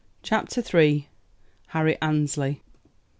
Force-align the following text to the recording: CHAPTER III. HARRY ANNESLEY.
CHAPTER 0.23 0.63
III. 0.67 1.09
HARRY 1.67 2.01
ANNESLEY. 2.01 2.63